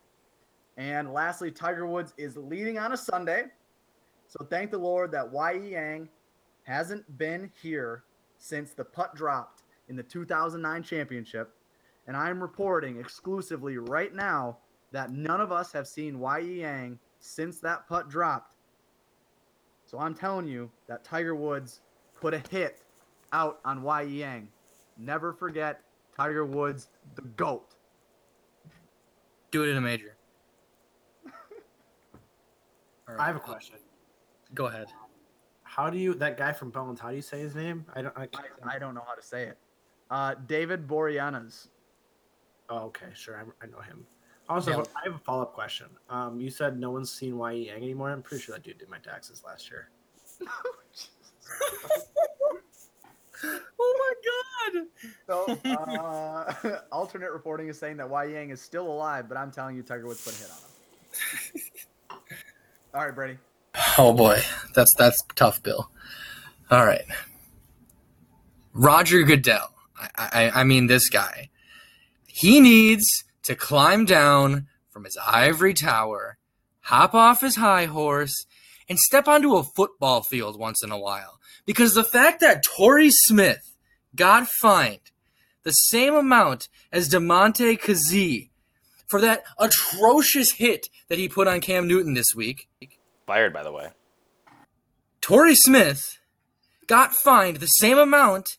[0.78, 3.46] And lastly, Tiger Woods is leading on a Sunday.
[4.28, 6.10] So thank the Lord that Yi Yang
[6.64, 8.04] hasn't been here
[8.38, 11.54] since the putt dropped in the 2009 championship.
[12.08, 14.58] And I'm reporting exclusively right now
[14.92, 18.56] that none of us have seen Yi Yang since that putt dropped.
[19.86, 21.82] So I'm telling you that Tiger Woods
[22.20, 22.82] put a hit
[23.32, 24.48] out on Yi Yang.
[24.98, 25.82] Never forget
[26.16, 27.76] Tiger Woods, the GOAT.
[29.52, 30.16] Do it in a major.
[33.08, 33.76] All I have a question.
[34.54, 34.88] Go ahead.
[35.64, 37.00] How do you that guy from Bones?
[37.00, 37.86] How do you say his name?
[37.96, 38.18] I don't.
[38.18, 39.58] I, I, I don't know how to say it.
[40.12, 41.68] Uh, David Boreanaz.
[42.70, 43.38] Oh, okay, sure.
[43.38, 44.06] I, I know him.
[44.50, 44.84] Also, Yeah.
[44.96, 45.88] I have a follow up question.
[46.10, 48.12] Um, you said no one's seen Ye Yang anymore.
[48.12, 49.90] I'm pretty sure that dude did my taxes last year.
[53.44, 54.14] Oh my
[54.74, 54.88] god!
[55.28, 59.76] So, uh, alternate reporting is saying that Wai Yang is still alive, but I'm telling
[59.76, 60.58] you, Tiger Woods put a hit on
[62.18, 62.20] him.
[62.94, 63.38] All right, Brady.
[63.98, 64.42] Oh boy,
[64.76, 65.90] that's that's tough, Bill.
[66.70, 67.06] All right,
[68.74, 69.70] Roger Goodell.
[70.16, 71.50] I, I, I mean, this guy.
[72.28, 73.06] He needs
[73.44, 76.38] to climb down from his ivory tower,
[76.82, 78.46] hop off his high horse,
[78.90, 81.40] and step onto a football field once in a while.
[81.66, 83.76] Because the fact that Torrey Smith
[84.16, 85.12] got fined
[85.64, 88.50] the same amount as Damontae Kazee
[89.08, 92.68] for that atrocious hit that he put on Cam Newton this week.
[93.26, 93.90] Fired, by the way.
[95.22, 96.20] Torrey Smith
[96.88, 98.58] got fined the same amount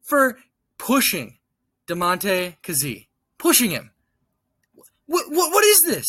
[0.00, 0.38] for
[0.78, 1.38] pushing
[1.86, 3.08] Damontae Kazee.
[3.38, 3.90] Pushing him.
[5.06, 6.06] What, what, what is this?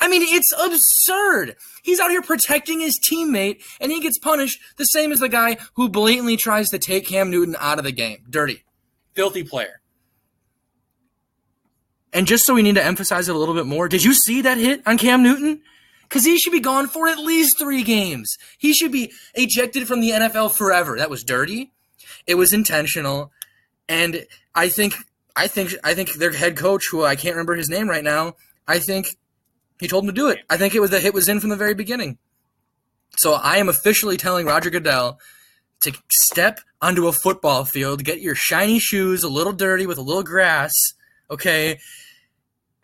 [0.00, 1.56] I mean, it's absurd.
[1.82, 5.58] He's out here protecting his teammate, and he gets punished the same as the guy
[5.74, 8.24] who blatantly tries to take Cam Newton out of the game.
[8.28, 8.64] Dirty.
[9.14, 9.80] Filthy player.
[12.12, 14.42] And just so we need to emphasize it a little bit more, did you see
[14.42, 15.62] that hit on Cam Newton?
[16.02, 18.36] Because he should be gone for at least three games.
[18.58, 20.96] He should be ejected from the NFL forever.
[20.96, 21.72] That was dirty.
[22.26, 23.32] It was intentional,
[23.88, 24.94] and I think,
[25.36, 28.36] I think, I think their head coach, who I can't remember his name right now,
[28.66, 29.16] I think
[29.80, 30.40] he told him to do it.
[30.48, 32.18] I think it was the hit was in from the very beginning.
[33.16, 35.18] So I am officially telling Roger Goodell
[35.82, 40.02] to step onto a football field, get your shiny shoes a little dirty with a
[40.02, 40.72] little grass,
[41.30, 41.78] okay?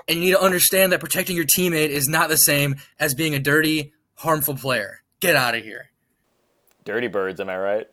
[0.09, 3.35] And you need to understand that protecting your teammate is not the same as being
[3.35, 5.03] a dirty, harmful player.
[5.21, 5.91] Get out of here.
[6.85, 7.87] Dirty birds, am I right?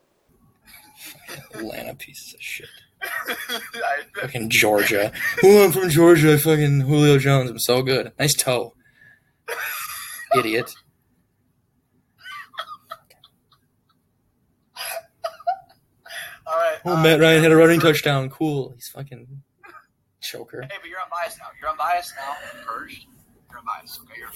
[1.53, 2.69] Atlanta pieces of shit.
[4.15, 5.11] Fucking Georgia.
[5.43, 6.37] Oh, I'm from Georgia.
[6.37, 7.49] Fucking Julio Jones.
[7.49, 8.11] I'm so good.
[8.19, 8.73] Nice toe.
[10.37, 10.73] Idiot.
[16.45, 16.77] All right.
[16.85, 18.29] Oh, uh, Matt Ryan had a running touchdown.
[18.29, 18.71] Cool.
[18.75, 19.27] He's fucking
[20.21, 20.61] choker.
[20.61, 21.47] Hey, but you're unbiased now.
[21.59, 22.35] You're unbiased now.
[22.65, 23.05] Purged.
[23.49, 23.99] You're unbiased.
[24.01, 24.29] Okay, you're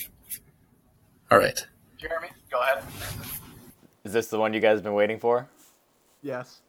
[1.32, 1.66] All right.
[1.98, 2.28] Jeremy.
[2.52, 2.84] Go ahead.
[4.04, 5.48] Is this the one you guys have been waiting for?
[6.22, 6.62] Yes.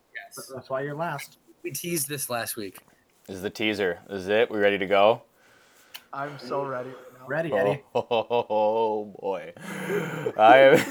[0.54, 1.38] That's why you're last.
[1.62, 2.78] We teased this last week.
[3.26, 4.00] This is the teaser.
[4.08, 4.50] This is it.
[4.50, 5.22] We ready to go?
[6.12, 6.90] I'm so ready.
[7.26, 7.82] Ready, oh, Eddie?
[7.94, 9.52] Oh, boy.
[10.36, 10.84] I am.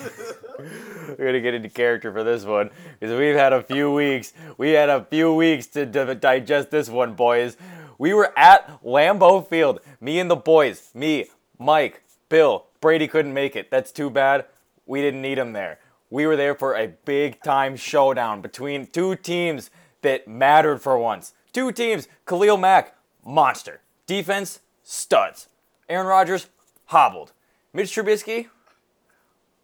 [1.18, 4.34] We're gonna get into character for this one because we've had a few weeks.
[4.58, 7.58] We had a few weeks to di- digest this one, boys.
[7.98, 9.80] We were at Lambeau Field.
[10.00, 10.92] Me and the boys.
[10.94, 11.26] Me,
[11.60, 12.66] Mike, Bill.
[12.80, 13.70] Brady couldn't make it.
[13.70, 14.46] That's too bad.
[14.86, 15.80] We didn't need him there.
[16.10, 19.70] We were there for a big time showdown between two teams
[20.02, 21.34] that mattered for once.
[21.54, 22.08] Two teams.
[22.26, 23.82] Khalil Mack, monster.
[24.08, 25.48] Defense, studs.
[25.92, 26.48] Aaron Rodgers,
[26.86, 27.34] hobbled.
[27.74, 28.48] Mitch Trubisky,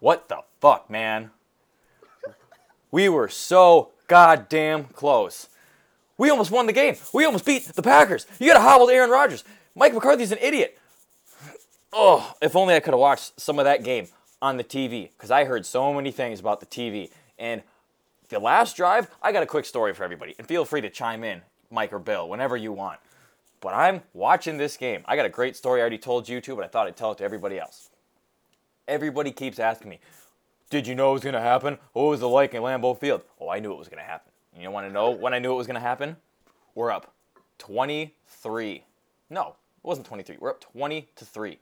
[0.02, 1.32] what the fuck, man?
[2.92, 5.48] We were so goddamn close.
[6.18, 6.96] We almost won the game.
[7.13, 8.26] We almost beat the Packers.
[8.40, 9.46] You got to hobble Aaron Rodgers.
[9.74, 10.78] Mike McCarthy's an idiot.
[11.94, 14.08] Oh, if only I could have watched some of that game
[14.42, 17.10] on the TV because I heard so many things about the TV.
[17.40, 17.62] And
[18.28, 20.36] the last drive, I got a quick story for everybody.
[20.38, 23.00] And feel free to chime in, Mike or Bill, whenever you want.
[23.68, 25.04] But I'm watching this game.
[25.04, 27.12] I got a great story I already told you to, but I thought I'd tell
[27.12, 27.90] it to everybody else.
[28.88, 30.00] Everybody keeps asking me,
[30.70, 31.78] Did you know it was going to happen?
[31.92, 33.24] What was it like in Lambeau Field?
[33.42, 34.32] Oh, I knew it was going to happen.
[34.58, 36.16] You want to know when I knew it was going to happen?
[36.76, 37.14] We're up
[37.58, 38.86] 23.
[39.30, 40.38] No, it wasn't 23.
[40.40, 41.60] We're up 20 to 3.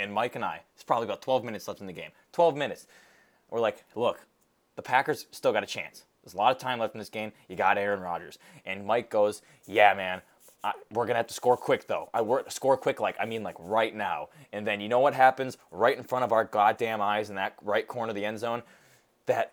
[0.00, 2.10] And Mike and I, it's probably about 12 minutes left in the game.
[2.32, 2.88] 12 minutes.
[3.50, 4.18] We're like, look,
[4.74, 6.06] the Packers still got a chance.
[6.24, 7.30] There's a lot of time left in this game.
[7.48, 8.36] You got Aaron Rodgers.
[8.64, 10.22] And Mike goes, yeah, man,
[10.66, 12.10] I, we're gonna have to score quick though.
[12.12, 14.30] I work score quick, like I mean, like right now.
[14.52, 17.54] And then you know what happens right in front of our goddamn eyes in that
[17.62, 18.64] right corner of the end zone?
[19.26, 19.52] That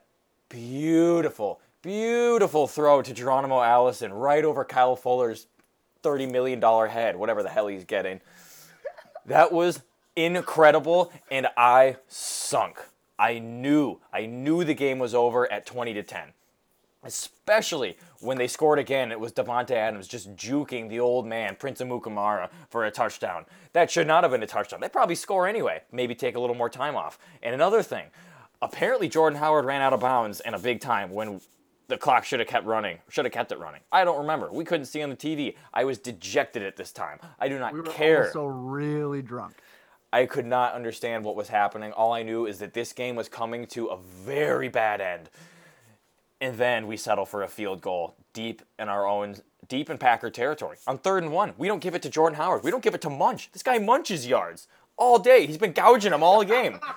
[0.50, 5.46] beautiful, beautiful throw to Geronimo Allison right over Kyle Fuller's
[6.02, 8.20] thirty million dollar head, whatever the hell he's getting.
[9.28, 9.84] That was
[10.16, 12.80] incredible, and I sunk.
[13.20, 16.34] I knew, I knew the game was over at twenty to ten
[17.04, 19.12] especially when they scored again.
[19.12, 23.46] It was Davante Adams just juking the old man, Prince Amukamara, for a touchdown.
[23.74, 24.80] That should not have been a touchdown.
[24.82, 25.82] They probably score anyway.
[25.92, 27.18] Maybe take a little more time off.
[27.42, 28.06] And another thing,
[28.62, 31.42] apparently Jordan Howard ran out of bounds in a big time when
[31.90, 33.82] the clock should have kept running, should have kept it running.
[33.92, 34.52] I don't remember.
[34.52, 35.56] We couldn't see on the TV.
[35.74, 37.20] I was dejected at this time.
[37.40, 38.28] I do not We were care.
[38.28, 39.56] also really drunk.
[40.14, 41.92] I could not understand what was happening.
[41.92, 45.30] All I knew is that this game was coming to a very bad end.
[46.44, 49.38] And then we settle for a field goal deep in our own
[49.70, 50.76] deep in Packer territory.
[50.88, 52.66] On third and one, we don't give it to Jordan Howard.
[52.66, 53.50] We don't give it to Munch.
[53.54, 54.68] This guy munches yards
[54.98, 55.48] all day.
[55.48, 56.82] He's been gouging them all game.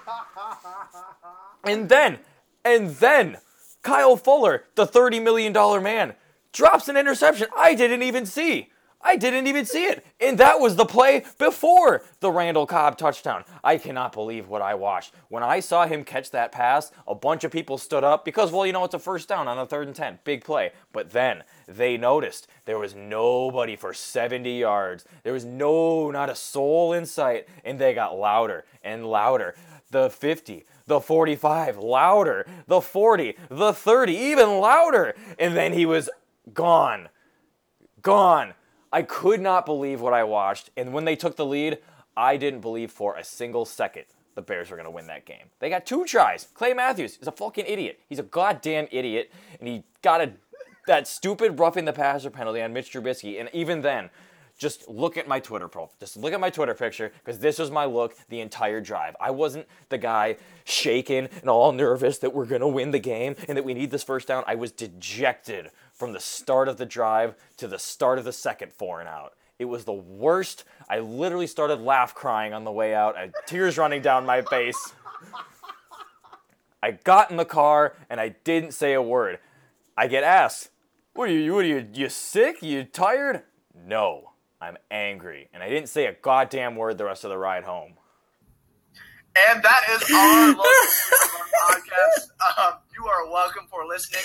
[1.65, 2.21] And then,
[2.65, 3.39] and then,
[3.83, 6.15] Kyle Fuller, the $30 million man,
[6.53, 8.71] drops an interception I didn't even see.
[9.01, 10.05] I didn't even see it.
[10.21, 13.45] And that was the play before the Randall Cobb touchdown.
[13.63, 15.15] I cannot believe what I watched.
[15.29, 18.67] When I saw him catch that pass, a bunch of people stood up because, well,
[18.67, 20.21] you know, it's a first down on a third and 10.
[20.25, 20.73] Big play.
[20.93, 25.05] But then they noticed there was nobody for 70 yards.
[25.23, 27.47] There was no, not a soul in sight.
[27.65, 29.55] And they got louder and louder.
[29.91, 32.47] The 50, the 45, louder.
[32.67, 35.15] The 40, the 30, even louder.
[35.39, 36.11] And then he was
[36.53, 37.09] gone.
[38.03, 38.55] Gone.
[38.93, 40.71] I could not believe what I watched.
[40.77, 41.79] And when they took the lead,
[42.17, 45.51] I didn't believe for a single second the Bears were going to win that game.
[45.59, 46.49] They got two tries.
[46.55, 48.01] Clay Matthews is a fucking idiot.
[48.09, 49.33] He's a goddamn idiot.
[49.59, 50.33] And he got a,
[50.87, 53.41] that stupid roughing the passer penalty on Mitch Trubisky.
[53.41, 54.11] And even then,
[54.59, 55.97] just look at my Twitter profile.
[56.01, 59.17] Just look at my Twitter picture because this was my look the entire drive.
[59.21, 63.37] I wasn't the guy shaking and all nervous that we're going to win the game
[63.49, 64.45] and that we need this first down.
[64.47, 68.73] I was dejected from the start of the drive to the start of the second
[68.73, 69.33] four and out.
[69.59, 70.65] It was the worst.
[70.89, 74.43] I literally started laugh crying on the way out, I had tears running down my
[74.43, 74.93] face.
[76.83, 79.39] I got in the car and I didn't say a word.
[79.97, 80.71] I get asked,
[81.15, 81.55] "What are you?
[81.55, 81.89] What are you?
[81.93, 82.63] You sick?
[82.63, 83.43] You tired?"
[83.75, 87.65] No, I'm angry, and I didn't say a goddamn word the rest of the ride
[87.65, 87.95] home.
[89.37, 90.65] And that is our local
[91.63, 92.59] podcast.
[92.59, 94.23] Um, you are welcome for listening.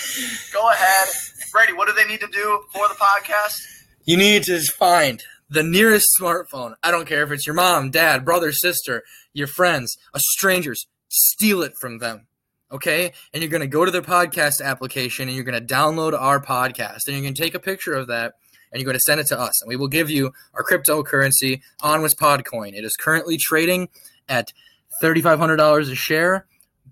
[0.52, 1.08] Go ahead.
[1.52, 3.60] Brady, what do they need to do for the podcast?
[4.04, 6.74] You need to find the nearest smartphone.
[6.82, 9.02] I don't care if it's your mom, dad, brother, sister,
[9.34, 10.86] your friends, a strangers.
[11.08, 12.26] Steal it from them.
[12.70, 13.12] Okay?
[13.34, 16.42] And you're going to go to their podcast application and you're going to download our
[16.42, 18.32] podcast and you're going to take a picture of that
[18.72, 19.60] and you're going to send it to us.
[19.60, 22.72] And we will give you our cryptocurrency on with Podcoin.
[22.72, 23.90] It is currently trading
[24.26, 24.54] at
[25.02, 26.46] $3,500 a share.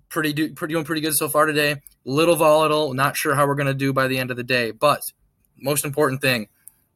[0.09, 1.77] Pretty, do, pretty doing pretty good so far today.
[2.03, 2.93] Little volatile.
[2.93, 4.71] Not sure how we're going to do by the end of the day.
[4.71, 5.01] But
[5.57, 6.49] most important thing,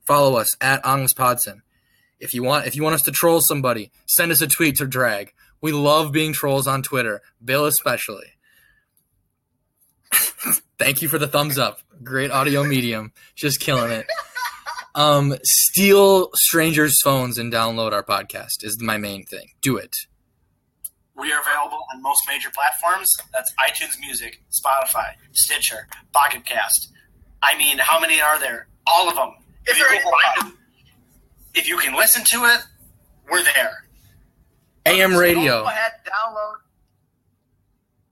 [0.05, 1.61] follow us at Angus Podson.
[2.19, 4.87] If you want, if you want us to troll somebody, send us a tweet to
[4.87, 5.33] drag.
[5.61, 8.27] We love being trolls on Twitter, Bill especially.
[10.77, 11.79] Thank you for the thumbs up.
[12.03, 14.07] Great audio medium, just killing it.
[14.93, 19.49] Um, steal strangers' phones and download our podcast is my main thing.
[19.61, 19.95] Do it.
[21.17, 23.15] We are available on most major platforms.
[23.31, 26.91] That's iTunes Music, Spotify, Stitcher, Pocket Cast.
[27.41, 28.67] I mean, how many are there?
[28.85, 29.31] All of them.
[29.65, 32.61] If, you, can find it, if you can listen to it,
[33.31, 33.85] we're there.
[34.85, 35.63] AM radio.
[35.63, 36.55] Go ahead, download.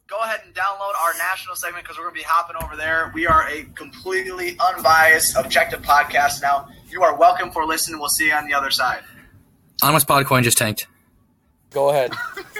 [0.08, 3.12] Go ahead and download our national segment because we're going to be hopping over there.
[3.14, 6.70] We are a completely unbiased, objective podcast now.
[6.90, 8.00] You are welcome for listening.
[8.00, 9.04] We'll see you on the other side.
[9.82, 10.88] Honest Podcoin just tanked.
[11.72, 12.14] Go ahead.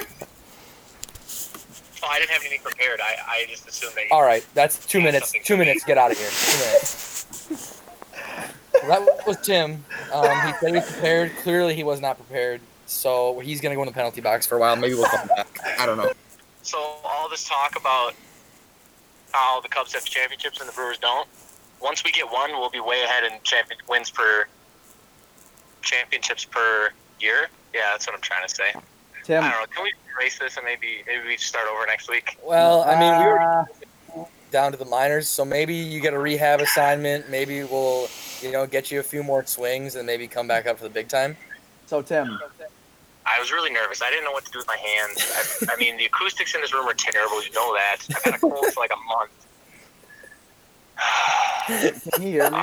[2.04, 3.00] Oh, I didn't have anything prepared.
[3.00, 4.04] I, I just assumed that.
[4.10, 5.32] All right, that's two minutes.
[5.32, 5.84] Two to minutes.
[5.84, 6.28] Get out of here.
[6.28, 7.70] Two minutes.
[8.82, 9.84] Well, that was Tim.
[10.12, 11.34] Um, he said he was prepared.
[11.36, 12.60] Clearly, he was not prepared.
[12.86, 14.76] So he's gonna go in the penalty box for a while.
[14.76, 15.46] Maybe we'll come back.
[15.78, 16.12] I don't know.
[16.62, 18.14] So all this talk about
[19.32, 21.26] how the Cubs have championships and the Brewers don't.
[21.80, 24.46] Once we get one, we'll be way ahead in champion wins per
[25.80, 26.90] championships per
[27.20, 27.48] year.
[27.72, 28.74] Yeah, that's what I'm trying to say.
[29.24, 29.66] Tim, I don't know.
[29.74, 32.38] Can we erase this and maybe maybe we start over next week?
[32.44, 33.64] Well, I mean, we were uh,
[34.50, 37.30] down to the minors, so maybe you get a rehab assignment.
[37.30, 38.08] Maybe we'll,
[38.42, 40.90] you know, get you a few more swings and maybe come back up for the
[40.90, 41.36] big time.
[41.86, 42.38] so Tim,
[43.26, 44.02] I was really nervous.
[44.02, 45.66] I didn't know what to do with my hands.
[45.68, 47.42] I, I mean, the acoustics in this room are terrible.
[47.42, 47.96] You know that.
[48.16, 49.30] I've had a cold for like a month.
[52.12, 52.58] can you hear me?